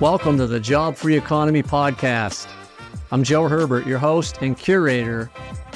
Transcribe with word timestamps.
Welcome 0.00 0.38
to 0.38 0.46
the 0.46 0.60
Job 0.60 0.94
Free 0.94 1.16
Economy 1.16 1.64
Podcast. 1.64 2.46
I'm 3.10 3.24
Joe 3.24 3.48
Herbert, 3.48 3.84
your 3.84 3.98
host 3.98 4.38
and 4.42 4.56
curator 4.56 5.28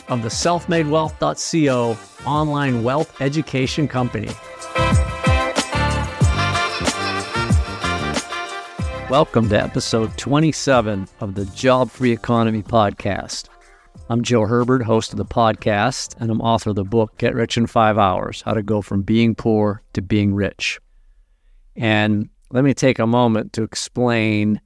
of 0.08 0.22
the 0.22 0.28
selfmadewealth.co 0.28 1.98
online 2.24 2.84
wealth 2.84 3.20
education 3.20 3.88
company. 3.88 4.28
Welcome 9.10 9.48
to 9.48 9.60
episode 9.60 10.16
27 10.18 11.08
of 11.18 11.34
the 11.34 11.46
Job 11.46 11.90
Free 11.90 12.12
Economy 12.12 12.62
Podcast. 12.62 13.48
I'm 14.10 14.22
Joe 14.22 14.44
Herbert, 14.44 14.82
host 14.82 15.12
of 15.12 15.18
the 15.18 15.24
podcast, 15.24 16.16
and 16.18 16.32
I'm 16.32 16.40
author 16.40 16.70
of 16.70 16.74
the 16.74 16.82
book 16.82 17.16
Get 17.18 17.32
Rich 17.32 17.56
in 17.56 17.68
Five 17.68 17.96
Hours 17.96 18.42
How 18.42 18.54
to 18.54 18.60
Go 18.60 18.82
from 18.82 19.02
Being 19.02 19.36
Poor 19.36 19.84
to 19.92 20.02
Being 20.02 20.34
Rich. 20.34 20.80
And 21.76 22.28
let 22.50 22.64
me 22.64 22.74
take 22.74 22.98
a 22.98 23.06
moment 23.06 23.52
to 23.52 23.62
explain 23.62 24.60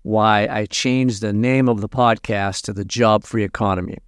why 0.00 0.48
I 0.50 0.64
changed 0.64 1.20
the 1.20 1.34
name 1.34 1.68
of 1.68 1.82
the 1.82 1.90
podcast 1.90 2.62
to 2.62 2.72
the 2.72 2.86
Job 2.86 3.24
Free 3.24 3.44
Economy. 3.44 3.98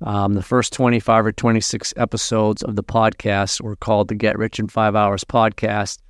Um, 0.00 0.34
the 0.34 0.42
first 0.42 0.72
25 0.72 1.26
or 1.26 1.32
26 1.32 1.94
episodes 1.96 2.64
of 2.64 2.74
the 2.74 2.82
podcast 2.82 3.60
were 3.60 3.76
called 3.76 4.08
the 4.08 4.16
Get 4.16 4.36
Rich 4.36 4.58
in 4.58 4.66
Five 4.66 4.96
Hours 4.96 5.22
podcast 5.22 6.00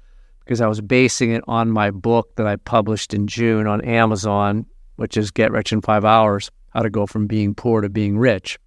because 0.42 0.62
I 0.62 0.68
was 0.68 0.80
basing 0.80 1.32
it 1.32 1.44
on 1.46 1.70
my 1.70 1.90
book 1.90 2.34
that 2.36 2.46
I 2.46 2.56
published 2.56 3.12
in 3.12 3.26
June 3.26 3.66
on 3.66 3.82
Amazon, 3.82 4.64
which 4.96 5.18
is 5.18 5.30
Get 5.30 5.52
Rich 5.52 5.74
in 5.74 5.82
Five 5.82 6.06
Hours 6.06 6.50
How 6.72 6.82
to 6.82 6.90
Go 6.90 7.06
from 7.06 7.26
Being 7.26 7.54
Poor 7.54 7.80
to 7.80 7.88
Being 7.88 8.18
Rich. 8.18 8.58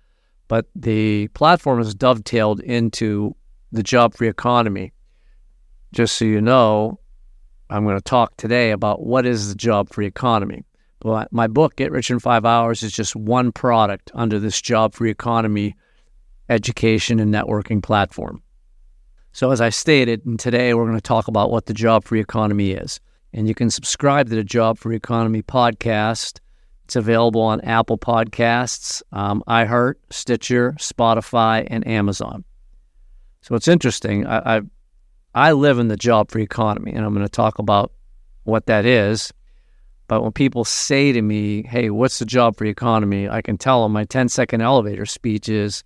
But 0.48 0.68
the 0.76 1.28
platform 1.30 1.80
is 1.80 1.96
dovetailed 1.96 2.60
into 2.62 3.36
the 3.72 3.84
job 3.84 4.14
free 4.14 4.30
economy. 4.30 4.94
Just 5.92 6.18
so 6.18 6.26
you 6.26 6.42
know, 6.42 7.00
I'm 7.70 7.84
going 7.84 7.98
to 7.98 8.04
talk 8.04 8.38
today 8.38 8.72
about 8.72 9.06
what 9.06 9.26
is 9.26 9.50
the 9.50 9.56
job 9.56 9.90
free 9.90 10.06
economy. 10.06 10.64
But 11.00 11.32
my 11.32 11.48
book, 11.48 11.76
Get 11.76 11.92
Rich 11.92 12.12
in 12.12 12.20
Five 12.20 12.46
Hours, 12.46 12.84
is 12.84 12.92
just 12.92 13.16
one 13.16 13.52
product 13.52 14.12
under 14.14 14.40
this 14.40 14.62
job 14.62 14.94
free 14.94 15.12
economy 15.12 15.76
education 16.50 17.20
and 17.20 17.34
networking 17.34 17.82
platform. 17.82 18.42
So, 19.32 19.52
as 19.52 19.62
I 19.62 19.70
stated, 19.70 20.26
and 20.26 20.40
today 20.40 20.74
we're 20.74 20.86
going 20.86 20.96
to 20.96 21.02
talk 21.02 21.28
about 21.28 21.52
what 21.52 21.66
the 21.66 21.74
job 21.74 22.06
free 22.06 22.22
economy 22.22 22.72
is. 22.72 23.00
And 23.34 23.50
you 23.50 23.54
can 23.54 23.70
subscribe 23.70 24.30
to 24.30 24.36
the 24.36 24.46
Job 24.46 24.78
Free 24.78 24.96
Economy 24.96 25.42
podcast. 25.42 26.40
It's 26.86 26.96
available 26.96 27.42
on 27.42 27.62
Apple 27.62 27.98
Podcasts, 27.98 29.02
um, 29.12 29.44
iHeart, 29.48 29.96
Stitcher, 30.10 30.74
Spotify, 30.80 31.68
and 31.70 31.86
Amazon. 31.88 32.44
So, 33.42 33.56
it's 33.56 33.68
interesting. 33.68 34.26
I, 34.26 34.56
I've 34.56 34.70
I 35.36 35.52
live 35.52 35.80
in 35.80 35.90
the 35.90 35.98
job 35.98 36.32
free 36.32 36.44
economy, 36.44 36.94
and 36.94 37.06
I'm 37.06 37.14
going 37.14 37.26
to 37.26 37.30
talk 37.30 37.60
about 37.60 37.92
what 38.46 38.68
that 38.68 38.86
is. 38.86 39.34
But 40.08 40.24
when 40.24 40.32
people 40.32 40.64
say 40.64 41.12
to 41.12 41.22
me, 41.22 41.64
hey, 41.64 41.90
what's 41.90 42.20
the 42.20 42.26
job 42.26 42.56
free 42.56 42.70
economy? 42.70 43.28
I 43.28 43.42
can 43.42 43.58
tell 43.58 43.84
them 43.84 43.92
my 43.92 44.06
10 44.06 44.30
second 44.30 44.62
elevator 44.62 45.06
speech 45.06 45.50
is 45.50 45.84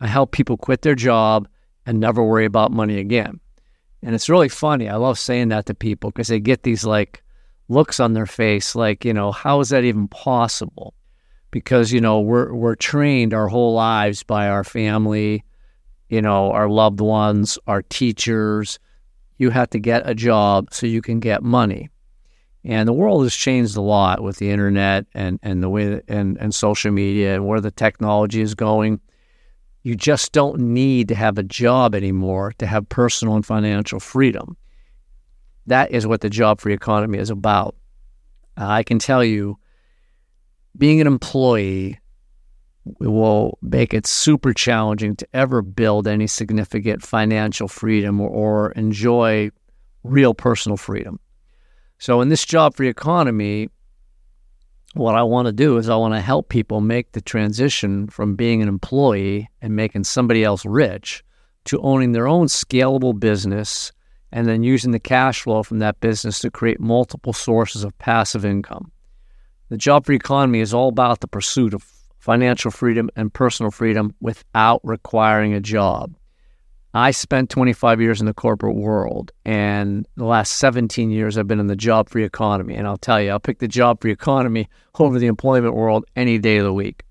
I 0.00 0.06
help 0.06 0.32
people 0.32 0.56
quit 0.56 0.80
their 0.80 0.94
job 0.94 1.46
and 1.84 2.00
never 2.00 2.24
worry 2.24 2.46
about 2.46 2.72
money 2.72 2.98
again. 2.98 3.38
And 4.02 4.14
it's 4.14 4.30
really 4.30 4.48
funny. 4.48 4.88
I 4.88 4.96
love 4.96 5.18
saying 5.18 5.48
that 5.48 5.66
to 5.66 5.74
people 5.74 6.10
because 6.10 6.28
they 6.28 6.40
get 6.40 6.62
these 6.62 6.84
like 6.84 7.22
looks 7.68 8.00
on 8.00 8.12
their 8.12 8.26
face 8.26 8.74
like, 8.74 9.04
you 9.04 9.12
know, 9.12 9.32
how 9.32 9.60
is 9.60 9.70
that 9.70 9.84
even 9.84 10.08
possible? 10.08 10.94
Because, 11.50 11.92
you 11.92 12.00
know, 12.00 12.20
we're, 12.20 12.52
we're 12.52 12.74
trained 12.74 13.34
our 13.34 13.48
whole 13.48 13.74
lives 13.74 14.22
by 14.22 14.48
our 14.48 14.64
family, 14.64 15.44
you 16.08 16.22
know, 16.22 16.52
our 16.52 16.68
loved 16.68 17.00
ones, 17.00 17.58
our 17.66 17.82
teachers, 17.82 18.78
you 19.38 19.50
have 19.50 19.70
to 19.70 19.78
get 19.78 20.08
a 20.08 20.14
job 20.14 20.68
so 20.72 20.86
you 20.86 21.02
can 21.02 21.20
get 21.20 21.42
money. 21.42 21.90
And 22.64 22.88
the 22.88 22.92
world 22.92 23.22
has 23.22 23.34
changed 23.34 23.76
a 23.76 23.80
lot 23.80 24.22
with 24.22 24.38
the 24.38 24.50
internet 24.50 25.06
and, 25.14 25.38
and 25.42 25.62
the 25.62 25.68
way 25.68 25.88
that, 25.88 26.04
and, 26.08 26.36
and 26.38 26.54
social 26.54 26.90
media 26.90 27.34
and 27.34 27.46
where 27.46 27.60
the 27.60 27.70
technology 27.70 28.40
is 28.40 28.54
going. 28.54 29.00
You 29.84 29.94
just 29.94 30.32
don't 30.32 30.58
need 30.58 31.06
to 31.08 31.14
have 31.14 31.38
a 31.38 31.44
job 31.44 31.94
anymore 31.94 32.52
to 32.58 32.66
have 32.66 32.88
personal 32.88 33.36
and 33.36 33.46
financial 33.46 34.00
freedom. 34.00 34.56
That 35.66 35.90
is 35.90 36.06
what 36.06 36.20
the 36.20 36.30
job 36.30 36.60
free 36.60 36.74
economy 36.74 37.18
is 37.18 37.30
about. 37.30 37.74
Uh, 38.58 38.66
I 38.66 38.82
can 38.82 38.98
tell 38.98 39.24
you, 39.24 39.58
being 40.76 41.00
an 41.00 41.06
employee 41.06 41.98
will 43.00 43.58
make 43.62 43.92
it 43.92 44.06
super 44.06 44.52
challenging 44.52 45.16
to 45.16 45.26
ever 45.32 45.62
build 45.62 46.06
any 46.06 46.26
significant 46.26 47.02
financial 47.02 47.68
freedom 47.68 48.20
or, 48.20 48.28
or 48.28 48.72
enjoy 48.72 49.50
real 50.04 50.34
personal 50.34 50.76
freedom. 50.76 51.18
So, 51.98 52.20
in 52.20 52.28
this 52.28 52.44
job 52.44 52.76
free 52.76 52.88
economy, 52.88 53.70
what 54.94 55.14
I 55.14 55.22
want 55.22 55.46
to 55.46 55.52
do 55.52 55.76
is 55.78 55.88
I 55.88 55.96
want 55.96 56.14
to 56.14 56.20
help 56.20 56.48
people 56.48 56.80
make 56.80 57.12
the 57.12 57.20
transition 57.20 58.08
from 58.08 58.36
being 58.36 58.62
an 58.62 58.68
employee 58.68 59.48
and 59.60 59.74
making 59.74 60.04
somebody 60.04 60.44
else 60.44 60.64
rich 60.64 61.24
to 61.64 61.80
owning 61.80 62.12
their 62.12 62.28
own 62.28 62.46
scalable 62.46 63.18
business 63.18 63.92
and 64.32 64.46
then 64.46 64.62
using 64.62 64.92
the 64.92 65.00
cash 65.00 65.42
flow 65.42 65.62
from 65.62 65.78
that 65.78 66.00
business 66.00 66.40
to 66.40 66.50
create 66.50 66.80
multiple 66.80 67.32
sources 67.32 67.84
of 67.84 67.96
passive 67.98 68.44
income. 68.44 68.90
The 69.68 69.76
job 69.76 70.06
free 70.06 70.16
economy 70.16 70.60
is 70.60 70.74
all 70.74 70.88
about 70.88 71.20
the 71.20 71.28
pursuit 71.28 71.74
of 71.74 71.84
financial 72.18 72.70
freedom 72.70 73.08
and 73.16 73.32
personal 73.32 73.70
freedom 73.70 74.14
without 74.20 74.80
requiring 74.84 75.54
a 75.54 75.60
job. 75.60 76.14
I 76.94 77.10
spent 77.10 77.50
25 77.50 78.00
years 78.00 78.20
in 78.20 78.26
the 78.26 78.32
corporate 78.32 78.74
world, 78.74 79.30
and 79.44 80.08
the 80.16 80.24
last 80.24 80.56
17 80.56 81.10
years 81.10 81.36
I've 81.36 81.46
been 81.46 81.60
in 81.60 81.66
the 81.66 81.76
job 81.76 82.08
free 82.08 82.24
economy. 82.24 82.74
And 82.74 82.86
I'll 82.86 82.96
tell 82.96 83.20
you, 83.20 83.30
I'll 83.30 83.38
pick 83.38 83.58
the 83.58 83.68
job 83.68 84.00
free 84.00 84.12
economy 84.12 84.68
over 84.98 85.18
the 85.18 85.26
employment 85.26 85.74
world 85.74 86.06
any 86.16 86.38
day 86.38 86.56
of 86.56 86.64
the 86.64 86.72
week. 86.72 87.02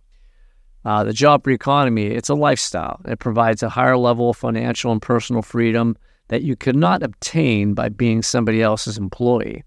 Uh, 0.83 1.03
the 1.03 1.13
job 1.13 1.43
free 1.43 1.53
economy, 1.53 2.07
it's 2.07 2.29
a 2.29 2.35
lifestyle. 2.35 2.99
It 3.05 3.19
provides 3.19 3.61
a 3.63 3.69
higher 3.69 3.97
level 3.97 4.31
of 4.31 4.37
financial 4.37 4.91
and 4.91 5.01
personal 5.01 5.41
freedom 5.41 5.97
that 6.27 6.43
you 6.43 6.55
could 6.55 6.75
not 6.75 7.03
obtain 7.03 7.73
by 7.73 7.89
being 7.89 8.21
somebody 8.21 8.61
else's 8.61 8.97
employee 8.97 9.63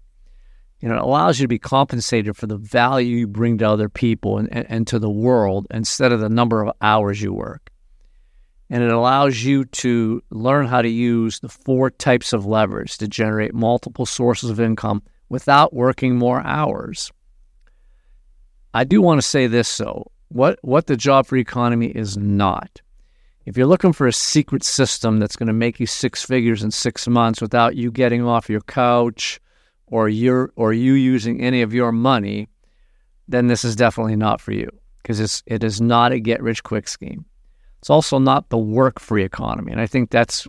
you 0.79 0.87
know, 0.87 0.95
it 0.95 1.01
allows 1.01 1.39
you 1.39 1.43
to 1.43 1.49
be 1.49 1.59
compensated 1.59 2.37
for 2.37 2.47
the 2.47 2.57
value 2.57 3.17
you 3.17 3.27
bring 3.27 3.57
to 3.57 3.69
other 3.69 3.89
people 3.89 4.37
and, 4.37 4.47
and, 4.51 4.65
and, 4.69 4.87
to 4.87 4.99
the 4.99 5.09
world 5.09 5.67
instead 5.71 6.13
of 6.13 6.21
the 6.21 6.29
number 6.29 6.63
of 6.63 6.73
hours 6.81 7.21
you 7.21 7.33
work. 7.33 7.69
And 8.69 8.83
it 8.83 8.91
allows 8.91 9.43
you 9.43 9.65
to 9.65 10.23
learn 10.29 10.67
how 10.67 10.81
to 10.81 10.89
use 10.89 11.39
the 11.39 11.49
four 11.49 11.89
types 11.89 12.33
of 12.33 12.45
leverage 12.45 12.97
to 12.99 13.07
generate 13.07 13.53
multiple 13.53 14.05
sources 14.05 14.49
of 14.49 14.59
income 14.59 15.03
without 15.27 15.73
working 15.73 16.15
more 16.15 16.41
hours. 16.41 17.11
I 18.73 18.83
do 18.83 19.01
want 19.01 19.19
to 19.21 19.27
say 19.27 19.47
this 19.47 19.77
though 19.77 20.11
what, 20.29 20.59
what 20.61 20.85
the 20.85 20.95
job 20.95 21.25
free 21.25 21.41
economy 21.41 21.87
is 21.87 22.15
not. 22.15 22.81
If 23.45 23.57
you're 23.57 23.67
looking 23.67 23.93
for 23.93 24.05
a 24.05 24.13
secret 24.13 24.63
system 24.63 25.19
that's 25.19 25.35
going 25.35 25.47
to 25.47 25.53
make 25.53 25.79
you 25.79 25.85
six 25.85 26.23
figures 26.23 26.61
in 26.63 26.71
six 26.71 27.07
months 27.07 27.41
without 27.41 27.75
you 27.75 27.91
getting 27.91 28.23
off 28.25 28.49
your 28.49 28.61
couch, 28.61 29.39
or 29.91 30.07
you 30.09 30.49
or 30.55 30.73
you 30.73 30.93
using 30.93 31.41
any 31.41 31.61
of 31.61 31.73
your 31.73 31.91
money, 31.91 32.47
then 33.27 33.47
this 33.47 33.63
is 33.63 33.75
definitely 33.75 34.15
not 34.15 34.41
for 34.41 34.51
you 34.51 34.69
because 35.01 35.19
it's 35.19 35.43
it 35.45 35.63
is 35.63 35.81
not 35.81 36.11
a 36.11 36.19
get 36.19 36.41
rich 36.41 36.63
quick 36.63 36.87
scheme. 36.87 37.25
It's 37.79 37.89
also 37.89 38.19
not 38.19 38.49
the 38.49 38.57
work 38.57 38.99
free 38.99 39.23
economy, 39.23 39.71
and 39.71 39.81
I 39.81 39.87
think 39.87 40.09
that's 40.09 40.47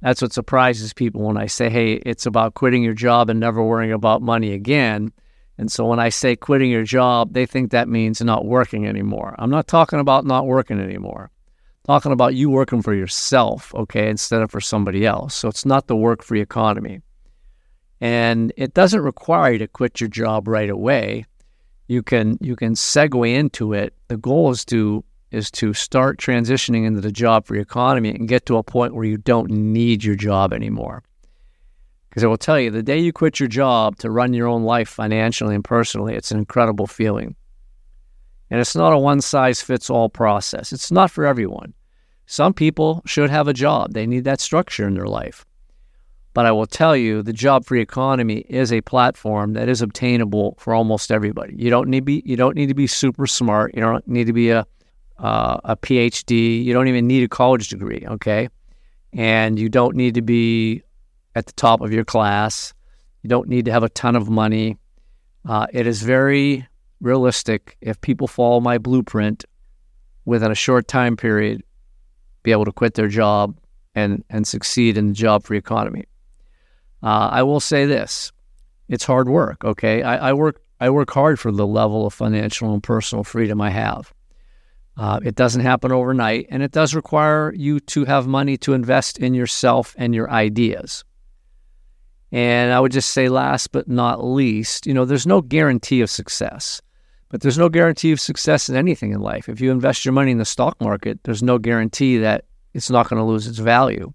that's 0.00 0.22
what 0.22 0.32
surprises 0.32 0.92
people 0.92 1.22
when 1.22 1.36
I 1.36 1.46
say, 1.46 1.70
"Hey, 1.70 1.94
it's 1.94 2.26
about 2.26 2.54
quitting 2.54 2.82
your 2.82 2.94
job 2.94 3.30
and 3.30 3.40
never 3.40 3.62
worrying 3.62 3.92
about 3.92 4.22
money 4.22 4.52
again." 4.52 5.12
And 5.60 5.72
so 5.72 5.86
when 5.86 5.98
I 5.98 6.08
say 6.08 6.36
quitting 6.36 6.70
your 6.70 6.84
job, 6.84 7.32
they 7.32 7.44
think 7.44 7.70
that 7.70 7.88
means 7.88 8.20
not 8.20 8.44
working 8.44 8.86
anymore. 8.86 9.34
I'm 9.38 9.50
not 9.50 9.66
talking 9.66 9.98
about 9.98 10.24
not 10.24 10.46
working 10.46 10.78
anymore. 10.78 11.30
Talking 11.86 12.12
about 12.12 12.34
you 12.34 12.50
working 12.50 12.82
for 12.82 12.94
yourself, 12.94 13.74
okay, 13.74 14.10
instead 14.10 14.42
of 14.42 14.50
for 14.50 14.60
somebody 14.60 15.06
else. 15.06 15.34
So 15.34 15.48
it's 15.48 15.64
not 15.64 15.86
the 15.86 15.96
work 15.96 16.22
free 16.22 16.42
economy. 16.42 17.00
And 18.00 18.52
it 18.56 18.74
doesn't 18.74 19.00
require 19.00 19.52
you 19.52 19.58
to 19.58 19.68
quit 19.68 20.00
your 20.00 20.08
job 20.08 20.48
right 20.48 20.70
away. 20.70 21.24
You 21.88 22.02
can 22.02 22.36
you 22.40 22.54
can 22.54 22.74
segue 22.74 23.34
into 23.34 23.72
it. 23.72 23.94
The 24.08 24.18
goal 24.18 24.50
is 24.50 24.64
to 24.66 25.02
is 25.30 25.50
to 25.52 25.74
start 25.74 26.18
transitioning 26.18 26.86
into 26.86 27.00
the 27.00 27.12
job 27.12 27.46
free 27.46 27.60
economy 27.60 28.10
and 28.10 28.28
get 28.28 28.46
to 28.46 28.56
a 28.56 28.62
point 28.62 28.94
where 28.94 29.04
you 29.04 29.16
don't 29.16 29.50
need 29.50 30.04
your 30.04 30.14
job 30.14 30.52
anymore. 30.52 31.02
Because 32.08 32.24
I 32.24 32.26
will 32.26 32.38
tell 32.38 32.58
you, 32.58 32.70
the 32.70 32.82
day 32.82 32.98
you 32.98 33.12
quit 33.12 33.38
your 33.38 33.48
job 33.48 33.98
to 33.98 34.10
run 34.10 34.32
your 34.32 34.48
own 34.48 34.62
life 34.62 34.88
financially 34.88 35.54
and 35.54 35.64
personally, 35.64 36.14
it's 36.14 36.30
an 36.30 36.38
incredible 36.38 36.86
feeling. 36.86 37.36
And 38.50 38.60
it's 38.60 38.76
not 38.76 38.92
a 38.92 38.98
one 38.98 39.20
size 39.20 39.60
fits 39.60 39.90
all 39.90 40.08
process. 40.08 40.72
It's 40.72 40.90
not 40.90 41.10
for 41.10 41.26
everyone. 41.26 41.74
Some 42.26 42.52
people 42.52 43.02
should 43.06 43.30
have 43.30 43.48
a 43.48 43.54
job, 43.54 43.94
they 43.94 44.06
need 44.06 44.24
that 44.24 44.40
structure 44.40 44.86
in 44.86 44.94
their 44.94 45.06
life. 45.06 45.46
But 46.34 46.46
I 46.46 46.52
will 46.52 46.66
tell 46.66 46.94
you, 46.94 47.22
the 47.22 47.32
job 47.32 47.64
free 47.64 47.80
economy 47.80 48.44
is 48.48 48.72
a 48.72 48.80
platform 48.82 49.54
that 49.54 49.68
is 49.68 49.82
obtainable 49.82 50.54
for 50.58 50.74
almost 50.74 51.10
everybody. 51.10 51.54
You 51.56 51.70
don't 51.70 51.88
need 51.88 52.04
be 52.04 52.22
you 52.24 52.36
don't 52.36 52.54
need 52.54 52.68
to 52.68 52.74
be 52.74 52.86
super 52.86 53.26
smart. 53.26 53.74
You 53.74 53.80
don't 53.80 54.06
need 54.06 54.26
to 54.26 54.32
be 54.32 54.50
a 54.50 54.66
uh, 55.18 55.58
a 55.64 55.76
PhD. 55.76 56.62
You 56.62 56.72
don't 56.72 56.86
even 56.86 57.06
need 57.06 57.24
a 57.24 57.28
college 57.28 57.68
degree. 57.68 58.04
Okay, 58.06 58.48
and 59.12 59.58
you 59.58 59.68
don't 59.68 59.96
need 59.96 60.14
to 60.14 60.22
be 60.22 60.82
at 61.34 61.46
the 61.46 61.52
top 61.54 61.80
of 61.80 61.92
your 61.92 62.04
class. 62.04 62.74
You 63.22 63.28
don't 63.28 63.48
need 63.48 63.64
to 63.64 63.72
have 63.72 63.82
a 63.82 63.88
ton 63.88 64.14
of 64.14 64.28
money. 64.28 64.76
Uh, 65.48 65.66
it 65.72 65.86
is 65.86 66.02
very 66.02 66.68
realistic 67.00 67.76
if 67.80 68.00
people 68.00 68.26
follow 68.26 68.60
my 68.60 68.78
blueprint 68.78 69.44
within 70.24 70.50
a 70.50 70.54
short 70.54 70.88
time 70.88 71.16
period, 71.16 71.62
be 72.42 72.52
able 72.52 72.64
to 72.64 72.72
quit 72.72 72.94
their 72.94 73.08
job 73.08 73.58
and 73.94 74.24
and 74.30 74.46
succeed 74.46 74.96
in 74.96 75.08
the 75.08 75.14
job 75.14 75.44
free 75.44 75.58
economy. 75.58 76.04
Uh, 77.02 77.28
I 77.32 77.42
will 77.42 77.60
say 77.60 77.86
this: 77.86 78.32
it's 78.88 79.04
hard 79.04 79.28
work. 79.28 79.64
Okay, 79.64 80.02
I, 80.02 80.30
I, 80.30 80.32
work 80.32 80.60
I 80.80 80.90
work 80.90 81.10
hard 81.10 81.38
for 81.38 81.52
the 81.52 81.66
level 81.66 82.06
of 82.06 82.14
financial 82.14 82.72
and 82.72 82.82
personal 82.82 83.24
freedom 83.24 83.60
I 83.60 83.70
have. 83.70 84.12
Uh, 84.96 85.20
it 85.24 85.36
doesn't 85.36 85.60
happen 85.60 85.92
overnight, 85.92 86.46
and 86.50 86.62
it 86.62 86.72
does 86.72 86.94
require 86.94 87.54
you 87.54 87.78
to 87.80 88.04
have 88.04 88.26
money 88.26 88.56
to 88.58 88.72
invest 88.72 89.18
in 89.18 89.32
yourself 89.32 89.94
and 89.96 90.12
your 90.12 90.28
ideas. 90.28 91.04
And 92.32 92.72
I 92.72 92.80
would 92.80 92.92
just 92.92 93.12
say, 93.12 93.28
last 93.28 93.72
but 93.72 93.88
not 93.88 94.24
least, 94.24 94.86
you 94.86 94.94
know, 94.94 95.04
there's 95.04 95.26
no 95.26 95.40
guarantee 95.40 96.00
of 96.00 96.10
success, 96.10 96.82
but 97.28 97.40
there's 97.40 97.58
no 97.58 97.68
guarantee 97.68 98.12
of 98.12 98.20
success 98.20 98.68
in 98.68 98.76
anything 98.76 99.12
in 99.12 99.20
life. 99.20 99.48
If 99.48 99.60
you 99.60 99.70
invest 99.70 100.04
your 100.04 100.12
money 100.12 100.30
in 100.30 100.38
the 100.38 100.44
stock 100.44 100.80
market, 100.80 101.20
there's 101.24 101.42
no 101.42 101.58
guarantee 101.58 102.18
that 102.18 102.44
it's 102.74 102.90
not 102.90 103.08
going 103.08 103.20
to 103.20 103.24
lose 103.24 103.46
its 103.46 103.58
value. 103.58 104.12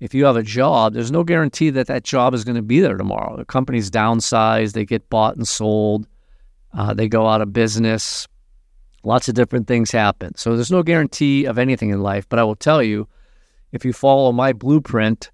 If 0.00 0.14
you 0.14 0.24
have 0.26 0.36
a 0.36 0.42
job, 0.42 0.94
there's 0.94 1.10
no 1.10 1.24
guarantee 1.24 1.70
that 1.70 1.86
that 1.86 2.04
job 2.04 2.34
is 2.34 2.44
going 2.44 2.56
to 2.56 2.62
be 2.62 2.80
there 2.80 2.96
tomorrow. 2.96 3.36
The 3.36 3.44
companies 3.44 3.90
downsize, 3.90 4.72
they 4.72 4.84
get 4.84 5.08
bought 5.08 5.36
and 5.36 5.48
sold, 5.48 6.06
uh, 6.76 6.92
they 6.94 7.08
go 7.08 7.26
out 7.26 7.40
of 7.40 7.52
business. 7.52 8.28
Lots 9.04 9.28
of 9.28 9.34
different 9.34 9.68
things 9.68 9.90
happen. 9.90 10.34
So 10.36 10.54
there's 10.54 10.70
no 10.70 10.82
guarantee 10.82 11.44
of 11.44 11.58
anything 11.58 11.90
in 11.90 12.02
life. 12.02 12.28
But 12.28 12.38
I 12.38 12.44
will 12.44 12.56
tell 12.56 12.82
you, 12.82 13.08
if 13.72 13.84
you 13.84 13.92
follow 13.92 14.32
my 14.32 14.52
blueprint 14.52 15.30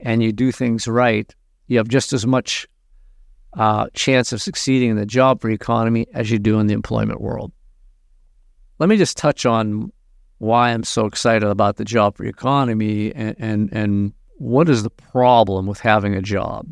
and 0.00 0.22
you 0.22 0.32
do 0.32 0.52
things 0.52 0.86
right, 0.86 1.34
you 1.66 1.78
have 1.78 1.88
just 1.88 2.12
as 2.12 2.26
much 2.26 2.66
uh, 3.54 3.86
chance 3.94 4.32
of 4.32 4.42
succeeding 4.42 4.90
in 4.90 4.96
the 4.96 5.06
job 5.06 5.40
free 5.40 5.54
economy 5.54 6.06
as 6.14 6.30
you 6.30 6.38
do 6.38 6.58
in 6.60 6.66
the 6.66 6.74
employment 6.74 7.20
world. 7.20 7.52
Let 8.78 8.88
me 8.88 8.96
just 8.96 9.16
touch 9.16 9.46
on 9.46 9.92
why 10.38 10.70
I'm 10.70 10.84
so 10.84 11.06
excited 11.06 11.48
about 11.48 11.76
the 11.76 11.84
job 11.84 12.16
free 12.16 12.28
economy 12.28 13.12
and, 13.14 13.34
and, 13.38 13.72
and 13.72 14.12
what 14.36 14.68
is 14.68 14.82
the 14.82 14.90
problem 14.90 15.66
with 15.66 15.80
having 15.80 16.14
a 16.14 16.22
job. 16.22 16.68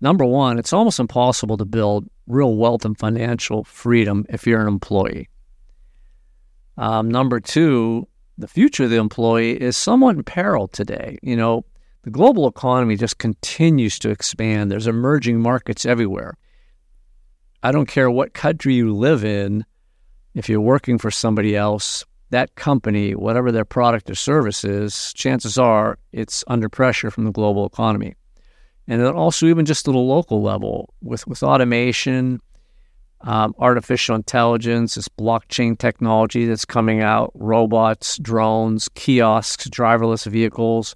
Number 0.00 0.24
one, 0.24 0.58
it's 0.58 0.72
almost 0.72 0.98
impossible 0.98 1.56
to 1.58 1.64
build 1.64 2.08
real 2.26 2.56
wealth 2.56 2.84
and 2.84 2.98
financial 2.98 3.64
freedom 3.64 4.24
if 4.28 4.46
you're 4.46 4.60
an 4.60 4.68
employee. 4.68 5.28
Um, 6.76 7.10
number 7.10 7.40
two, 7.40 8.08
the 8.36 8.48
future 8.48 8.84
of 8.84 8.90
the 8.90 8.96
employee 8.96 9.60
is 9.60 9.76
somewhat 9.76 10.16
in 10.16 10.24
peril 10.24 10.68
today. 10.68 11.18
You 11.22 11.36
know, 11.36 11.64
the 12.04 12.10
global 12.10 12.46
economy 12.46 12.96
just 12.96 13.16
continues 13.16 13.98
to 13.98 14.10
expand. 14.10 14.70
There's 14.70 14.86
emerging 14.86 15.40
markets 15.40 15.86
everywhere. 15.86 16.36
I 17.62 17.72
don't 17.72 17.88
care 17.88 18.10
what 18.10 18.34
country 18.34 18.74
you 18.74 18.94
live 18.94 19.24
in, 19.24 19.64
if 20.34 20.50
you're 20.50 20.60
working 20.60 20.98
for 20.98 21.10
somebody 21.10 21.56
else, 21.56 22.04
that 22.28 22.56
company, 22.56 23.14
whatever 23.14 23.50
their 23.50 23.64
product 23.64 24.10
or 24.10 24.14
service 24.14 24.64
is, 24.64 25.14
chances 25.14 25.56
are 25.56 25.98
it's 26.12 26.44
under 26.46 26.68
pressure 26.68 27.10
from 27.10 27.24
the 27.24 27.32
global 27.32 27.64
economy. 27.64 28.14
And 28.86 29.00
then 29.00 29.14
also, 29.14 29.46
even 29.46 29.64
just 29.64 29.88
at 29.88 29.94
a 29.94 29.98
local 29.98 30.42
level, 30.42 30.92
with, 31.00 31.26
with 31.26 31.42
automation, 31.42 32.38
um, 33.22 33.54
artificial 33.58 34.14
intelligence, 34.14 34.96
this 34.96 35.08
blockchain 35.08 35.78
technology 35.78 36.44
that's 36.44 36.66
coming 36.66 37.00
out, 37.00 37.32
robots, 37.34 38.18
drones, 38.18 38.90
kiosks, 38.90 39.68
driverless 39.68 40.26
vehicles 40.26 40.94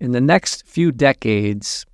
in 0.00 0.12
the 0.12 0.20
next 0.20 0.66
few 0.66 0.90
decades, 0.90 1.84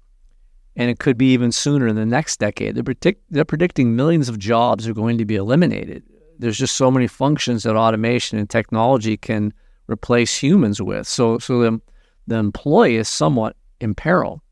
and 0.76 0.90
it 0.90 0.98
could 0.98 1.18
be 1.18 1.32
even 1.32 1.50
sooner 1.50 1.88
in 1.88 1.96
the 1.96 2.06
next 2.06 2.38
decade, 2.38 2.74
they're, 2.74 2.84
predict- 2.84 3.24
they're 3.30 3.44
predicting 3.44 3.96
millions 3.96 4.28
of 4.28 4.38
jobs 4.38 4.86
are 4.86 4.94
going 4.94 5.18
to 5.18 5.24
be 5.24 5.34
eliminated. 5.34 6.04
There's 6.38 6.58
just 6.58 6.76
so 6.76 6.90
many 6.90 7.08
functions 7.08 7.64
that 7.64 7.76
automation 7.76 8.38
and 8.38 8.48
technology 8.48 9.16
can 9.16 9.52
replace 9.88 10.36
humans 10.36 10.80
with. 10.80 11.06
So, 11.06 11.38
so 11.38 11.58
the, 11.60 11.80
the 12.26 12.36
employee 12.36 12.96
is 12.96 13.08
somewhat 13.08 13.56
in 13.80 13.94
peril. 13.94 14.42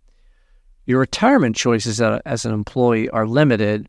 Your 0.87 1.01
retirement 1.01 1.57
choices 1.57 2.01
as 2.01 2.45
an 2.45 2.53
employee 2.53 3.09
are 3.11 3.27
limited, 3.27 3.89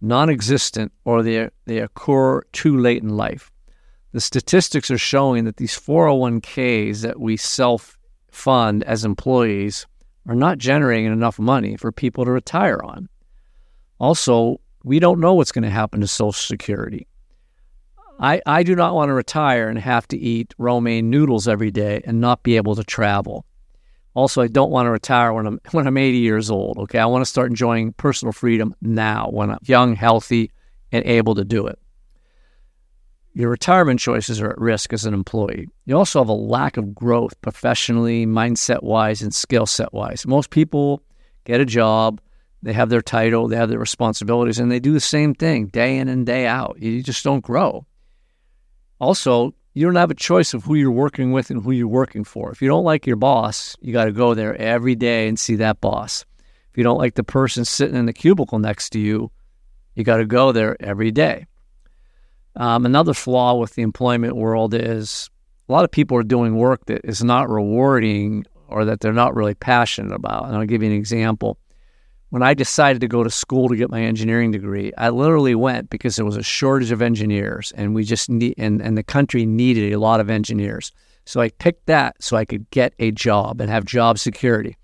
non 0.00 0.30
existent, 0.30 0.92
or 1.04 1.22
they, 1.22 1.50
they 1.66 1.78
occur 1.78 2.42
too 2.52 2.78
late 2.78 3.02
in 3.02 3.16
life. 3.16 3.50
The 4.12 4.20
statistics 4.20 4.90
are 4.90 4.98
showing 4.98 5.44
that 5.44 5.56
these 5.56 5.78
401ks 5.78 7.02
that 7.02 7.20
we 7.20 7.36
self 7.36 7.95
fund 8.36 8.84
as 8.84 9.04
employees 9.04 9.86
are 10.28 10.34
not 10.34 10.58
generating 10.58 11.12
enough 11.12 11.38
money 11.38 11.76
for 11.76 11.90
people 11.90 12.24
to 12.24 12.30
retire 12.30 12.80
on. 12.82 13.08
Also, 13.98 14.60
we 14.84 14.98
don't 15.00 15.20
know 15.20 15.34
what's 15.34 15.52
going 15.52 15.64
to 15.64 15.70
happen 15.70 16.00
to 16.00 16.06
Social 16.06 16.32
Security. 16.32 17.06
I, 18.20 18.40
I 18.46 18.62
do 18.62 18.76
not 18.76 18.94
want 18.94 19.08
to 19.08 19.14
retire 19.14 19.68
and 19.68 19.78
have 19.78 20.06
to 20.08 20.18
eat 20.18 20.54
ramen 20.58 21.04
noodles 21.04 21.48
every 21.48 21.70
day 21.70 22.02
and 22.04 22.20
not 22.20 22.42
be 22.42 22.56
able 22.56 22.76
to 22.76 22.84
travel. 22.84 23.44
Also, 24.14 24.42
I 24.42 24.48
don't 24.48 24.70
want 24.70 24.86
to 24.86 24.90
retire 24.90 25.32
when 25.32 25.46
I'm 25.46 25.60
when 25.72 25.86
I'm 25.86 25.96
80 25.96 26.18
years 26.18 26.50
old. 26.50 26.78
Okay, 26.78 26.98
I 26.98 27.06
want 27.06 27.22
to 27.22 27.30
start 27.30 27.50
enjoying 27.50 27.92
personal 27.94 28.32
freedom 28.32 28.74
now 28.80 29.28
when 29.30 29.50
I'm 29.50 29.58
young, 29.64 29.94
healthy, 29.94 30.50
and 30.92 31.04
able 31.04 31.34
to 31.34 31.44
do 31.44 31.66
it 31.66 31.78
your 33.36 33.50
retirement 33.50 34.00
choices 34.00 34.40
are 34.40 34.48
at 34.48 34.58
risk 34.58 34.94
as 34.94 35.04
an 35.04 35.12
employee. 35.12 35.68
You 35.84 35.94
also 35.98 36.20
have 36.20 36.28
a 36.30 36.32
lack 36.32 36.78
of 36.78 36.94
growth 36.94 37.38
professionally, 37.42 38.24
mindset 38.24 38.82
wise, 38.82 39.20
and 39.20 39.34
skill 39.34 39.66
set 39.66 39.92
wise. 39.92 40.26
Most 40.26 40.48
people 40.48 41.02
get 41.44 41.60
a 41.60 41.66
job, 41.66 42.18
they 42.62 42.72
have 42.72 42.88
their 42.88 43.02
title, 43.02 43.46
they 43.46 43.56
have 43.56 43.68
their 43.68 43.78
responsibilities, 43.78 44.58
and 44.58 44.72
they 44.72 44.80
do 44.80 44.94
the 44.94 45.00
same 45.00 45.34
thing 45.34 45.66
day 45.66 45.98
in 45.98 46.08
and 46.08 46.24
day 46.24 46.46
out. 46.46 46.78
You 46.80 47.02
just 47.02 47.22
don't 47.24 47.44
grow. 47.44 47.84
Also, 49.00 49.52
you 49.74 49.84
don't 49.84 49.96
have 49.96 50.10
a 50.10 50.14
choice 50.14 50.54
of 50.54 50.64
who 50.64 50.74
you're 50.74 50.90
working 50.90 51.32
with 51.32 51.50
and 51.50 51.62
who 51.62 51.72
you're 51.72 51.88
working 51.88 52.24
for. 52.24 52.50
If 52.50 52.62
you 52.62 52.68
don't 52.68 52.84
like 52.84 53.06
your 53.06 53.16
boss, 53.16 53.76
you 53.82 53.92
got 53.92 54.06
to 54.06 54.12
go 54.12 54.32
there 54.32 54.56
every 54.56 54.94
day 54.94 55.28
and 55.28 55.38
see 55.38 55.56
that 55.56 55.82
boss. 55.82 56.24
If 56.70 56.78
you 56.78 56.84
don't 56.84 56.96
like 56.96 57.16
the 57.16 57.22
person 57.22 57.66
sitting 57.66 57.96
in 57.96 58.06
the 58.06 58.14
cubicle 58.14 58.58
next 58.58 58.90
to 58.94 58.98
you, 58.98 59.30
you 59.94 60.04
got 60.04 60.16
to 60.16 60.24
go 60.24 60.52
there 60.52 60.74
every 60.82 61.10
day. 61.10 61.46
Um, 62.56 62.86
another 62.86 63.14
flaw 63.14 63.54
with 63.54 63.74
the 63.74 63.82
employment 63.82 64.36
world 64.36 64.74
is 64.74 65.30
a 65.68 65.72
lot 65.72 65.84
of 65.84 65.90
people 65.90 66.16
are 66.16 66.22
doing 66.22 66.56
work 66.56 66.86
that 66.86 67.02
is 67.04 67.22
not 67.22 67.50
rewarding 67.50 68.44
or 68.68 68.84
that 68.84 69.00
they're 69.00 69.12
not 69.12 69.34
really 69.34 69.54
passionate 69.54 70.14
about. 70.14 70.46
And 70.46 70.56
I'll 70.56 70.66
give 70.66 70.82
you 70.82 70.90
an 70.90 70.96
example. 70.96 71.58
When 72.30 72.42
I 72.42 72.54
decided 72.54 73.00
to 73.00 73.08
go 73.08 73.22
to 73.22 73.30
school 73.30 73.68
to 73.68 73.76
get 73.76 73.90
my 73.90 74.02
engineering 74.02 74.50
degree, 74.50 74.92
I 74.98 75.10
literally 75.10 75.54
went 75.54 75.90
because 75.90 76.16
there 76.16 76.24
was 76.24 76.36
a 76.36 76.42
shortage 76.42 76.90
of 76.90 77.00
engineers 77.00 77.72
and 77.76 77.94
we 77.94 78.04
just 78.04 78.28
need 78.28 78.54
and, 78.58 78.82
and 78.82 78.98
the 78.98 79.02
country 79.02 79.46
needed 79.46 79.92
a 79.92 80.00
lot 80.00 80.20
of 80.20 80.28
engineers. 80.28 80.92
So 81.24 81.40
I 81.40 81.50
picked 81.50 81.86
that 81.86 82.16
so 82.22 82.36
I 82.36 82.44
could 82.44 82.68
get 82.70 82.94
a 82.98 83.10
job 83.10 83.60
and 83.60 83.70
have 83.70 83.84
job 83.84 84.18
security. 84.18 84.76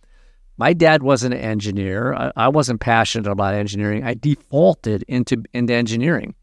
My 0.57 0.73
dad 0.73 1.03
wasn't 1.03 1.35
an 1.35 1.41
engineer. 1.41 2.15
I, 2.15 2.33
I 2.37 2.49
wasn't 2.49 2.81
passionate 2.81 3.31
about 3.31 3.55
engineering. 3.55 4.05
I 4.05 4.15
defaulted 4.15 5.05
into 5.09 5.43
into 5.53 5.75
engineering. 5.75 6.35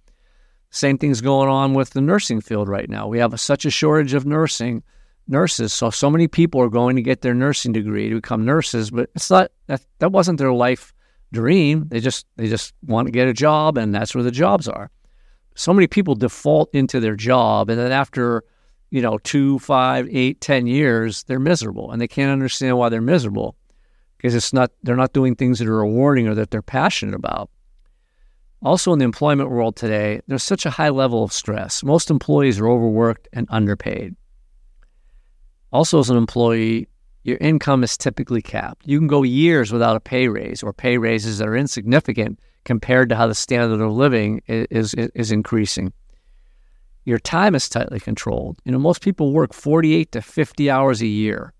Same 0.71 0.97
thing's 0.97 1.21
going 1.21 1.49
on 1.49 1.73
with 1.73 1.91
the 1.91 2.01
nursing 2.01 2.41
field 2.41 2.69
right 2.69 2.89
now. 2.89 3.07
We 3.07 3.19
have 3.19 3.33
a, 3.33 3.37
such 3.37 3.65
a 3.65 3.71
shortage 3.71 4.13
of 4.13 4.25
nursing 4.25 4.83
nurses, 5.27 5.73
so 5.73 5.89
so 5.89 6.09
many 6.09 6.27
people 6.27 6.61
are 6.61 6.69
going 6.69 6.95
to 6.95 7.01
get 7.01 7.21
their 7.21 7.33
nursing 7.33 7.71
degree 7.71 8.09
to 8.09 8.15
become 8.15 8.45
nurses, 8.45 8.91
but 8.91 9.09
it's 9.15 9.29
not 9.29 9.51
that 9.67 9.85
that 9.99 10.11
wasn't 10.11 10.39
their 10.39 10.53
life 10.53 10.93
dream. 11.31 11.87
They 11.89 11.99
just 11.99 12.25
they 12.35 12.47
just 12.47 12.73
want 12.85 13.07
to 13.07 13.11
get 13.11 13.27
a 13.27 13.33
job, 13.33 13.77
and 13.77 13.93
that's 13.93 14.13
where 14.13 14.23
the 14.23 14.31
jobs 14.31 14.67
are. 14.67 14.91
So 15.55 15.73
many 15.73 15.87
people 15.87 16.15
default 16.15 16.73
into 16.73 16.99
their 16.99 17.15
job, 17.15 17.69
and 17.69 17.79
then 17.79 17.91
after 17.91 18.43
you 18.89 19.01
know 19.01 19.17
two, 19.19 19.59
five, 19.59 20.07
eight, 20.11 20.41
ten 20.41 20.67
years, 20.67 21.23
they're 21.23 21.39
miserable, 21.39 21.91
and 21.91 22.01
they 22.01 22.07
can't 22.07 22.31
understand 22.31 22.77
why 22.77 22.89
they're 22.89 23.01
miserable 23.01 23.55
because 24.17 24.35
it's 24.35 24.53
not 24.53 24.71
they're 24.83 24.95
not 24.95 25.13
doing 25.13 25.35
things 25.35 25.59
that 25.59 25.67
are 25.67 25.77
rewarding 25.77 26.27
or 26.27 26.35
that 26.35 26.51
they're 26.51 26.61
passionate 26.61 27.15
about. 27.15 27.49
Also, 28.61 28.91
in 28.91 28.99
the 28.99 29.05
employment 29.05 29.49
world 29.49 29.75
today, 29.75 30.19
there's 30.27 30.43
such 30.43 30.65
a 30.65 30.69
high 30.69 30.89
level 30.89 31.23
of 31.23 31.31
stress. 31.31 31.83
Most 31.83 32.11
employees 32.11 32.59
are 32.59 32.67
overworked 32.67 33.27
and 33.31 33.47
underpaid. 33.49 34.15
Also, 35.71 35.99
as 35.99 36.09
an 36.09 36.17
employee, 36.17 36.87
your 37.23 37.37
income 37.37 37.83
is 37.83 37.97
typically 37.97 38.41
capped. 38.41 38.85
You 38.85 38.97
can 38.97 39.07
go 39.07 39.23
years 39.23 39.71
without 39.71 39.95
a 39.95 40.01
pay 40.01 40.27
raise 40.27 40.61
or 40.61 40.73
pay 40.73 40.97
raises 40.97 41.37
that 41.37 41.47
are 41.47 41.55
insignificant 41.55 42.39
compared 42.65 43.07
to 43.09 43.15
how 43.15 43.27
the 43.27 43.35
standard 43.35 43.81
of 43.81 43.93
living 43.93 44.41
is, 44.47 44.93
is, 44.93 45.09
is 45.15 45.31
increasing. 45.31 45.93
Your 47.05 47.19
time 47.19 47.55
is 47.55 47.69
tightly 47.69 47.99
controlled. 47.99 48.59
You 48.65 48.73
know, 48.73 48.79
most 48.79 49.01
people 49.01 49.31
work 49.31 49.53
48 49.53 50.11
to 50.11 50.21
50 50.21 50.69
hours 50.69 51.01
a 51.01 51.07
year. 51.07 51.53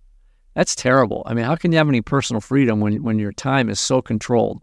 That's 0.53 0.75
terrible. 0.75 1.23
I 1.25 1.33
mean, 1.33 1.45
how 1.45 1.55
can 1.55 1.71
you 1.71 1.77
have 1.77 1.87
any 1.87 2.01
personal 2.01 2.41
freedom 2.41 2.81
when, 2.81 3.01
when 3.03 3.19
your 3.19 3.31
time 3.31 3.69
is 3.69 3.79
so 3.79 4.01
controlled? 4.01 4.61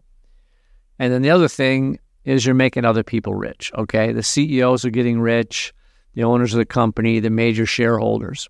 And 0.99 1.11
then 1.11 1.21
the 1.23 1.29
other 1.29 1.47
thing 1.47 1.99
is 2.27 2.45
you're 2.45 2.55
making 2.55 2.85
other 2.85 3.03
people 3.03 3.33
rich. 3.33 3.71
Okay. 3.75 4.11
The 4.11 4.21
CEOs 4.21 4.83
are 4.85 4.89
getting 4.89 5.19
rich, 5.21 5.73
the 6.13 6.23
owners 6.23 6.53
of 6.53 6.57
the 6.57 6.65
company, 6.65 7.19
the 7.19 7.29
major 7.29 7.65
shareholders. 7.65 8.49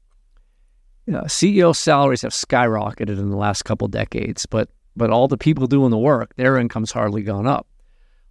you 1.05 1.13
know, 1.13 1.22
CEO 1.24 1.75
salaries 1.75 2.24
have 2.24 2.34
skyrocketed 2.34 3.17
in 3.19 3.29
the 3.29 3.38
last 3.38 3.63
couple 3.63 3.88
decades, 3.88 4.46
but 4.46 4.69
but 4.96 5.12
all 5.12 5.27
the 5.27 5.38
people 5.38 5.67
doing 5.67 5.91
the 5.91 5.98
work, 5.98 6.36
their 6.38 6.57
income's 6.57 6.91
hardly 6.91 7.22
gone 7.22 7.46
up. 7.46 7.67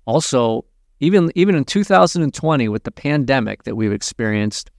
Also, 0.04 0.64
even 0.98 1.30
even 1.36 1.54
in 1.54 1.64
2020 1.64 2.68
with 2.68 2.82
the 2.82 2.90
pandemic 2.90 3.62
that 3.62 3.76
we've 3.76 3.92
experienced, 3.92 4.70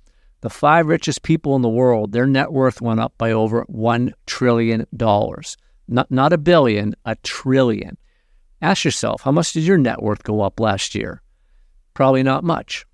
the 0.41 0.49
five 0.49 0.85
richest 0.85 1.23
people 1.23 1.55
in 1.55 1.61
the 1.61 1.69
world, 1.69 2.11
their 2.11 2.27
net 2.27 2.51
worth 2.51 2.81
went 2.81 2.99
up 2.99 3.13
by 3.17 3.31
over 3.31 3.63
1 3.69 4.13
trillion 4.25 4.85
dollars. 4.97 5.55
Not 5.87 6.11
not 6.11 6.33
a 6.33 6.37
billion, 6.37 6.93
a 7.05 7.15
trillion. 7.23 7.97
Ask 8.61 8.85
yourself, 8.85 9.21
how 9.21 9.31
much 9.31 9.53
did 9.53 9.63
your 9.63 9.77
net 9.77 10.01
worth 10.01 10.23
go 10.23 10.41
up 10.41 10.59
last 10.59 10.95
year? 10.95 11.21
Probably 11.93 12.23
not 12.23 12.43
much. 12.43 12.85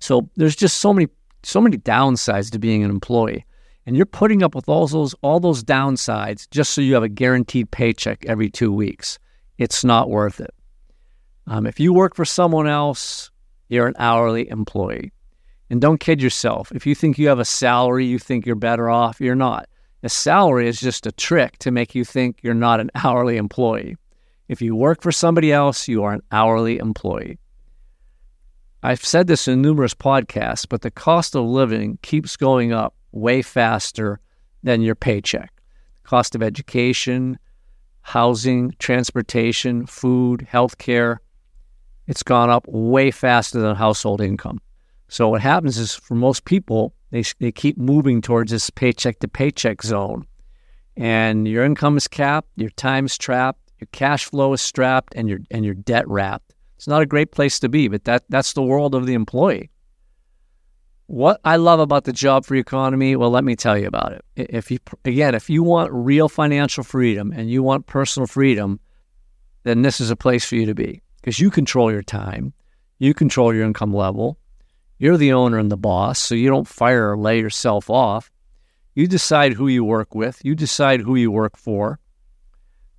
So 0.00 0.28
there's 0.36 0.56
just 0.56 0.80
so 0.80 0.92
many 0.92 1.08
so 1.42 1.60
many 1.60 1.78
downsides 1.78 2.50
to 2.50 2.58
being 2.58 2.84
an 2.84 2.90
employee. 2.90 3.46
And 3.86 3.96
you're 3.96 4.06
putting 4.06 4.42
up 4.42 4.54
with 4.54 4.68
all 4.68 4.86
those 4.86 5.14
all 5.22 5.40
those 5.40 5.64
downsides 5.64 6.48
just 6.50 6.74
so 6.74 6.80
you 6.80 6.94
have 6.94 7.02
a 7.02 7.08
guaranteed 7.08 7.70
paycheck 7.70 8.24
every 8.26 8.50
2 8.50 8.72
weeks. 8.72 9.18
It's 9.58 9.84
not 9.84 10.10
worth 10.10 10.40
it. 10.40 10.54
Um, 11.46 11.66
if 11.66 11.80
you 11.80 11.92
work 11.92 12.14
for 12.14 12.24
someone 12.24 12.66
else, 12.66 13.30
you're 13.68 13.86
an 13.86 13.96
hourly 13.98 14.48
employee. 14.48 15.12
And 15.70 15.80
don't 15.80 16.00
kid 16.00 16.20
yourself. 16.20 16.72
If 16.72 16.86
you 16.86 16.94
think 16.94 17.16
you 17.16 17.28
have 17.28 17.38
a 17.38 17.44
salary, 17.44 18.04
you 18.04 18.18
think 18.18 18.44
you're 18.44 18.56
better 18.56 18.90
off, 18.90 19.20
you're 19.20 19.36
not. 19.36 19.68
A 20.02 20.08
salary 20.08 20.66
is 20.66 20.80
just 20.80 21.06
a 21.06 21.12
trick 21.12 21.58
to 21.58 21.70
make 21.70 21.94
you 21.94 22.04
think 22.04 22.38
you're 22.42 22.54
not 22.54 22.80
an 22.80 22.90
hourly 23.04 23.36
employee. 23.36 23.96
If 24.50 24.60
you 24.60 24.74
work 24.74 25.00
for 25.00 25.12
somebody 25.12 25.52
else, 25.52 25.86
you 25.86 26.02
are 26.02 26.12
an 26.12 26.22
hourly 26.32 26.78
employee. 26.78 27.38
I've 28.82 29.04
said 29.04 29.28
this 29.28 29.46
in 29.46 29.62
numerous 29.62 29.94
podcasts, 29.94 30.66
but 30.68 30.82
the 30.82 30.90
cost 30.90 31.36
of 31.36 31.44
living 31.44 32.00
keeps 32.02 32.36
going 32.36 32.72
up 32.72 32.96
way 33.12 33.42
faster 33.42 34.18
than 34.64 34.82
your 34.82 34.96
paycheck. 34.96 35.52
Cost 36.02 36.34
of 36.34 36.42
education, 36.42 37.38
housing, 38.00 38.74
transportation, 38.80 39.86
food, 39.86 40.48
healthcare, 40.52 41.18
it's 42.08 42.24
gone 42.24 42.50
up 42.50 42.66
way 42.66 43.12
faster 43.12 43.60
than 43.60 43.76
household 43.76 44.20
income. 44.20 44.60
So 45.06 45.28
what 45.28 45.42
happens 45.42 45.78
is 45.78 45.94
for 45.94 46.16
most 46.16 46.44
people, 46.44 46.92
they, 47.12 47.22
they 47.38 47.52
keep 47.52 47.78
moving 47.78 48.20
towards 48.20 48.50
this 48.50 48.68
paycheck 48.68 49.20
to 49.20 49.28
paycheck 49.28 49.80
zone. 49.84 50.26
And 50.96 51.46
your 51.46 51.64
income 51.64 51.96
is 51.96 52.08
capped, 52.08 52.48
your 52.56 52.70
time's 52.70 53.16
trapped, 53.16 53.69
your 53.80 53.88
cash 53.92 54.26
flow 54.26 54.52
is 54.52 54.60
strapped, 54.60 55.14
and 55.16 55.28
your 55.28 55.40
and 55.50 55.64
your 55.64 55.74
debt 55.74 56.06
wrapped. 56.08 56.54
It's 56.76 56.88
not 56.88 57.02
a 57.02 57.06
great 57.06 57.30
place 57.30 57.58
to 57.60 57.68
be, 57.68 57.88
but 57.88 58.04
that 58.04 58.24
that's 58.28 58.52
the 58.52 58.62
world 58.62 58.94
of 58.94 59.06
the 59.06 59.14
employee. 59.14 59.70
What 61.06 61.40
I 61.44 61.56
love 61.56 61.80
about 61.80 62.04
the 62.04 62.12
job 62.12 62.46
free 62.46 62.60
economy, 62.60 63.16
well, 63.16 63.30
let 63.30 63.42
me 63.44 63.56
tell 63.56 63.76
you 63.76 63.86
about 63.86 64.12
it. 64.12 64.24
If 64.36 64.70
you 64.70 64.78
again, 65.04 65.34
if 65.34 65.50
you 65.50 65.62
want 65.62 65.92
real 65.92 66.28
financial 66.28 66.84
freedom 66.84 67.32
and 67.32 67.50
you 67.50 67.62
want 67.62 67.86
personal 67.86 68.26
freedom, 68.26 68.80
then 69.64 69.82
this 69.82 70.00
is 70.00 70.10
a 70.10 70.16
place 70.16 70.44
for 70.44 70.56
you 70.56 70.66
to 70.66 70.74
be 70.74 71.02
because 71.16 71.38
you 71.38 71.50
control 71.50 71.92
your 71.92 72.02
time, 72.02 72.52
you 72.98 73.14
control 73.14 73.54
your 73.54 73.64
income 73.64 73.92
level, 73.92 74.38
you're 74.98 75.16
the 75.16 75.32
owner 75.32 75.58
and 75.58 75.70
the 75.70 75.76
boss, 75.76 76.18
so 76.18 76.34
you 76.34 76.48
don't 76.48 76.68
fire 76.68 77.12
or 77.12 77.18
lay 77.18 77.38
yourself 77.38 77.90
off. 77.90 78.30
You 78.94 79.06
decide 79.06 79.52
who 79.52 79.68
you 79.68 79.84
work 79.84 80.14
with, 80.14 80.44
you 80.44 80.54
decide 80.54 81.00
who 81.00 81.14
you 81.14 81.30
work 81.30 81.56
for. 81.56 81.99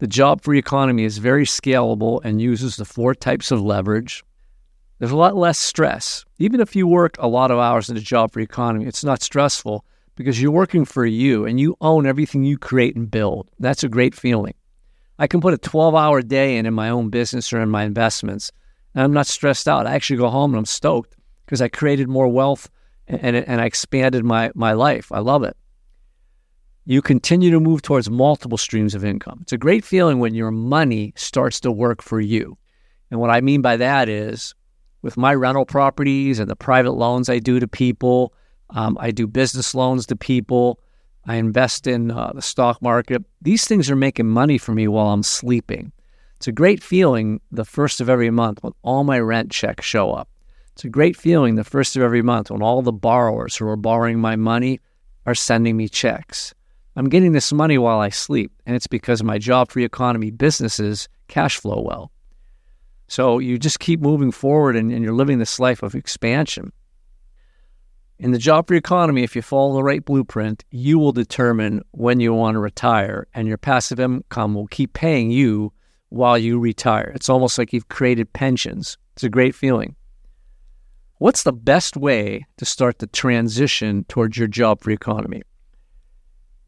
The 0.02 0.08
job 0.08 0.42
free 0.42 0.58
economy 0.58 1.04
is 1.04 1.20
very 1.20 1.46
scalable 1.46 2.22
and 2.24 2.42
uses 2.42 2.76
the 2.76 2.86
four 2.86 3.14
types 3.14 3.52
of 3.52 3.62
leverage. 3.62 4.24
There's 4.98 5.12
a 5.12 5.16
lot 5.16 5.36
less 5.36 5.60
stress. 5.60 6.26
Even 6.40 6.60
if 6.60 6.76
you 6.76 6.88
work 6.88 7.18
a 7.20 7.28
lot 7.28 7.52
of 7.52 7.60
hours 7.60 7.88
in 7.88 7.94
the 7.94 8.02
job 8.02 8.32
free 8.32 8.42
economy, 8.42 8.88
it's 8.88 9.04
not 9.04 9.22
stressful 9.22 9.86
because 10.16 10.42
you're 10.42 10.50
working 10.50 10.86
for 10.86 11.06
you 11.06 11.46
and 11.46 11.60
you 11.60 11.78
own 11.82 12.08
everything 12.08 12.44
you 12.44 12.58
create 12.58 12.96
and 12.96 13.12
build. 13.12 13.52
That's 13.60 13.84
a 13.84 13.90
great 13.90 14.16
feeling. 14.16 14.56
I 15.20 15.28
can 15.28 15.40
put 15.40 15.54
a 15.54 15.60
12 15.60 15.94
hour 15.94 16.24
day 16.24 16.58
in 16.58 16.66
in 16.66 16.74
my 16.74 16.90
own 16.90 17.12
business 17.12 17.54
or 17.54 17.62
in 17.62 17.70
my 17.70 17.84
investments, 17.84 18.52
and 18.96 19.04
I'm 19.04 19.14
not 19.14 19.28
stressed 19.28 19.68
out. 19.68 19.86
I 19.86 19.94
actually 19.94 20.18
go 20.18 20.30
home 20.30 20.54
and 20.54 20.58
I'm 20.58 20.66
stoked 20.66 21.16
because 21.46 21.62
I 21.62 21.68
created 21.68 22.10
more 22.10 22.28
wealth 22.28 22.72
and, 23.08 23.36
and 23.36 23.62
I 23.62 23.66
expanded 23.66 24.26
my, 24.26 24.50
my 24.56 24.74
life. 24.74 25.12
I 25.12 25.20
love 25.20 25.44
it. 25.44 25.56
You 26.86 27.02
continue 27.04 27.52
to 27.52 27.60
move 27.60 27.84
towards 27.84 28.10
multiple 28.10 28.58
streams 28.58 28.96
of 28.96 29.06
income. 29.06 29.40
It's 29.44 29.54
a 29.54 29.58
great 29.58 29.86
feeling 29.86 30.20
when 30.20 30.34
your 30.34 30.50
money 30.50 31.14
starts 31.16 31.60
to 31.60 31.72
work 31.72 32.02
for 32.02 32.20
you. 32.20 32.58
And 33.12 33.20
what 33.20 33.30
I 33.30 33.40
mean 33.42 33.62
by 33.62 33.78
that 33.78 34.10
is 34.10 34.56
with 35.04 35.16
my 35.16 35.36
rental 35.36 35.66
properties 35.66 36.40
and 36.40 36.50
the 36.50 36.56
private 36.56 36.94
loans 36.94 37.30
I 37.30 37.38
do 37.38 37.60
to 37.60 37.68
people, 37.68 38.34
um, 38.72 38.98
I 39.00 39.12
do 39.12 39.28
business 39.28 39.76
loans 39.76 40.08
to 40.08 40.16
people, 40.16 40.80
I 41.28 41.36
invest 41.36 41.86
in 41.86 42.10
uh, 42.10 42.32
the 42.34 42.42
stock 42.42 42.82
market. 42.82 43.24
These 43.44 43.66
things 43.66 43.92
are 43.92 43.96
making 43.96 44.28
money 44.28 44.58
for 44.58 44.72
me 44.72 44.88
while 44.88 45.10
I'm 45.10 45.24
sleeping. 45.24 45.92
It's 46.38 46.48
a 46.48 46.52
great 46.52 46.82
feeling 46.82 47.42
the 47.52 47.66
first 47.66 48.02
of 48.02 48.10
every 48.10 48.32
month 48.32 48.64
when 48.64 48.74
all 48.82 49.04
my 49.04 49.20
rent 49.20 49.52
checks 49.52 49.86
show 49.86 50.14
up. 50.14 50.28
It's 50.74 50.84
a 50.84 50.90
great 50.90 51.16
feeling 51.16 51.56
the 51.56 51.64
first 51.64 51.96
of 51.96 52.02
every 52.02 52.24
month 52.24 52.50
when 52.50 52.64
all 52.64 52.82
the 52.82 52.92
borrowers 52.92 53.56
who 53.56 53.68
are 53.68 53.76
borrowing 53.76 54.20
my 54.20 54.36
money 54.36 54.80
are 55.28 55.36
sending 55.36 55.78
me 55.78 55.88
checks. 55.88 56.56
I'm 56.96 57.10
getting 57.10 57.32
this 57.32 57.54
money 57.54 57.78
while 57.78 58.00
I 58.00 58.10
sleep, 58.10 58.52
and 58.66 58.76
it's 58.76 58.88
because 58.88 59.24
my 59.24 59.38
job 59.38 59.72
free 59.72 59.86
economy 59.86 60.30
businesses 60.30 61.08
cash 61.28 61.58
flow 61.58 61.82
well. 61.82 62.12
So 63.08 63.40
you 63.40 63.58
just 63.58 63.80
keep 63.80 64.02
moving 64.02 64.32
forward 64.32 64.76
and, 64.76 64.92
and 64.92 65.04
you're 65.04 65.14
living 65.14 65.40
this 65.40 65.60
life 65.60 65.84
of 65.84 65.96
expansion. 65.96 66.72
In 68.20 68.32
the 68.32 68.38
job 68.38 68.68
free 68.68 68.78
economy, 68.78 69.24
if 69.24 69.36
you 69.36 69.42
follow 69.42 69.74
the 69.74 69.84
right 69.84 70.04
blueprint, 70.04 70.64
you 70.70 71.00
will 71.00 71.12
determine 71.12 71.82
when 71.92 72.20
you 72.20 72.34
want 72.34 72.56
to 72.56 72.60
retire, 72.60 73.26
and 73.34 73.48
your 73.48 73.58
passive 73.58 74.00
income 74.00 74.54
will 74.54 74.68
keep 74.68 74.94
paying 74.94 75.32
you 75.32 75.74
while 76.10 76.38
you 76.38 76.60
retire. 76.60 77.12
It's 77.16 77.30
almost 77.30 77.58
like 77.58 77.74
you've 77.74 77.90
created 77.90 78.32
pensions. 78.34 78.98
It's 79.14 79.24
a 79.24 79.30
great 79.30 79.56
feeling. 79.56 79.96
What's 81.18 81.44
the 81.44 81.54
best 81.54 81.96
way 81.96 82.46
to 82.58 82.66
start 82.66 83.00
the 83.00 83.08
transition 83.08 84.04
towards 84.08 84.38
your 84.38 84.48
job 84.48 84.82
free 84.82 84.94
economy? 84.94 85.42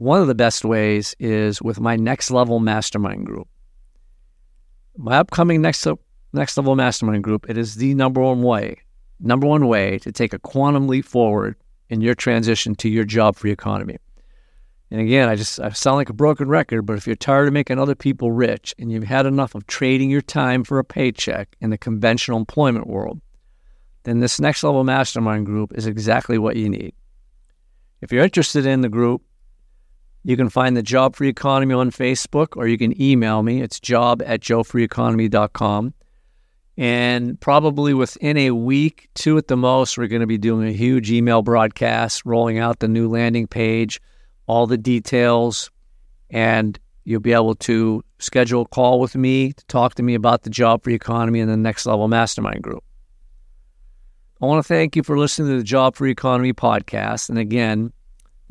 One 0.03 0.19
of 0.19 0.27
the 0.27 0.35
best 0.35 0.65
ways 0.65 1.15
is 1.17 1.61
with 1.61 1.79
my 1.79 1.95
next 1.95 2.29
level 2.29 2.59
mastermind 2.59 3.25
group. 3.25 3.47
My 4.97 5.15
upcoming 5.15 5.61
next 5.61 5.87
next 6.33 6.57
level 6.57 6.75
mastermind 6.75 7.23
group, 7.23 7.49
it 7.49 7.57
is 7.57 7.75
the 7.75 7.93
number 7.93 8.19
one 8.19 8.41
way, 8.41 8.81
number 9.21 9.47
one 9.47 9.65
way 9.65 9.99
to 9.99 10.11
take 10.11 10.33
a 10.33 10.39
quantum 10.39 10.89
leap 10.89 11.05
forward 11.05 11.55
in 11.87 12.01
your 12.01 12.15
transition 12.15 12.75
to 12.75 12.89
your 12.89 13.05
job 13.05 13.37
free 13.37 13.53
economy. 13.53 13.95
And 14.91 14.99
again, 14.99 15.29
I 15.29 15.37
just 15.37 15.61
I 15.61 15.69
sound 15.69 15.95
like 15.95 16.09
a 16.09 16.13
broken 16.13 16.49
record, 16.49 16.81
but 16.81 16.97
if 16.97 17.07
you're 17.07 17.15
tired 17.15 17.47
of 17.47 17.53
making 17.53 17.79
other 17.79 17.95
people 17.95 18.33
rich 18.33 18.75
and 18.77 18.91
you've 18.91 19.05
had 19.05 19.25
enough 19.25 19.55
of 19.55 19.67
trading 19.67 20.09
your 20.09 20.19
time 20.19 20.65
for 20.65 20.79
a 20.79 20.83
paycheck 20.83 21.55
in 21.61 21.69
the 21.69 21.77
conventional 21.77 22.37
employment 22.37 22.87
world, 22.87 23.21
then 24.03 24.19
this 24.19 24.37
next 24.37 24.65
level 24.65 24.83
mastermind 24.83 25.45
group 25.45 25.71
is 25.73 25.87
exactly 25.87 26.37
what 26.37 26.57
you 26.57 26.67
need. 26.67 26.93
If 28.01 28.11
you're 28.11 28.25
interested 28.25 28.65
in 28.65 28.81
the 28.81 28.89
group, 28.89 29.21
you 30.23 30.37
can 30.37 30.49
find 30.49 30.75
the 30.77 30.83
Job 30.83 31.15
Free 31.15 31.29
Economy 31.29 31.73
on 31.73 31.91
Facebook 31.91 32.55
or 32.55 32.67
you 32.67 32.77
can 32.77 32.99
email 33.01 33.43
me. 33.43 33.61
It's 33.61 33.79
job 33.79 34.21
at 34.25 34.39
jobfreeeconomy.com. 34.39 35.93
And 36.75 37.39
probably 37.39 37.93
within 37.93 38.37
a 38.37 38.51
week, 38.51 39.09
two 39.13 39.37
at 39.37 39.47
the 39.47 39.57
most, 39.57 39.97
we're 39.97 40.07
going 40.07 40.21
to 40.21 40.27
be 40.27 40.39
doing 40.39 40.67
a 40.67 40.71
huge 40.71 41.11
email 41.11 41.41
broadcast, 41.41 42.25
rolling 42.25 42.57
out 42.57 42.79
the 42.79 42.87
new 42.87 43.07
landing 43.07 43.47
page, 43.47 44.01
all 44.47 44.65
the 44.65 44.77
details, 44.77 45.69
and 46.31 46.79
you'll 47.03 47.19
be 47.19 47.33
able 47.33 47.55
to 47.55 48.03
schedule 48.17 48.63
a 48.63 48.67
call 48.67 48.99
with 48.99 49.15
me 49.15 49.53
to 49.53 49.65
talk 49.67 49.93
to 49.95 50.03
me 50.03 50.15
about 50.15 50.43
the 50.43 50.49
Job 50.49 50.83
Free 50.83 50.95
Economy 50.95 51.41
and 51.41 51.51
the 51.51 51.57
Next 51.57 51.85
Level 51.85 52.07
Mastermind 52.07 52.63
Group. 52.63 52.83
I 54.41 54.45
want 54.45 54.65
to 54.65 54.67
thank 54.67 54.95
you 54.95 55.03
for 55.03 55.17
listening 55.17 55.49
to 55.49 55.57
the 55.57 55.63
Job 55.63 55.95
Free 55.95 56.11
Economy 56.11 56.53
podcast. 56.53 57.29
And 57.29 57.37
again, 57.37 57.93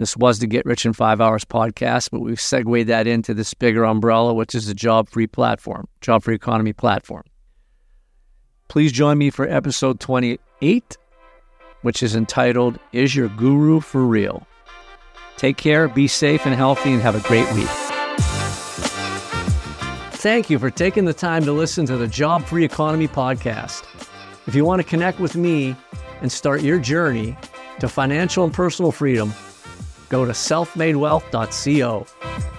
this 0.03 0.17
was 0.17 0.41
the 0.41 0.47
Get 0.47 0.67
Rich 0.67 0.85
in 0.85 0.93
Five 0.93 1.21
Hours 1.21 1.45
podcast, 1.45 2.11
but 2.11 2.21
we've 2.21 2.41
segued 2.41 2.89
that 2.89 3.07
into 3.07 3.33
this 3.33 3.55
bigger 3.55 3.85
umbrella, 3.85 4.35
which 4.35 4.55
is 4.55 4.67
the 4.67 4.75
Job 4.75 5.09
Free 5.09 5.29
platform, 5.29 5.87
Job 6.01 6.25
Free 6.25 6.35
Economy 6.35 6.73
platform. 6.73 7.23
Please 8.69 8.91
join 8.91 9.19
me 9.19 9.31
for 9.31 9.49
episode 9.49 10.01
28, 10.01 10.99
which 11.83 12.03
is 12.03 12.17
entitled 12.17 12.79
Is 12.93 13.15
Your 13.15 13.29
Guru 13.29 13.81
for 13.81 14.05
Real? 14.05 14.47
Take 15.37 15.57
care, 15.57 15.89
be 15.89 16.09
safe 16.09 16.47
and 16.47 16.55
healthy, 16.55 16.93
and 16.93 17.01
have 17.01 17.15
a 17.15 17.29
great 17.29 17.51
week. 17.53 17.69
Thank 20.15 20.51
you 20.51 20.59
for 20.59 20.71
taking 20.71 21.05
the 21.05 21.15
time 21.15 21.45
to 21.45 21.53
listen 21.53 21.87
to 21.87 21.97
the 21.97 22.09
Job 22.09 22.45
Free 22.45 22.65
Economy 22.65 23.09
podcast. 23.09 23.85
If 24.47 24.55
you 24.55 24.65
want 24.65 24.83
to 24.83 24.89
connect 24.89 25.21
with 25.21 25.37
me 25.37 25.77
and 26.21 26.33
start 26.33 26.63
your 26.63 26.79
journey 26.79 27.37
to 27.81 27.89
financial 27.89 28.45
and 28.45 28.53
personal 28.53 28.91
freedom, 28.91 29.33
go 30.13 30.27
to 30.27 30.33
selfmadewealth.co. 30.33 32.52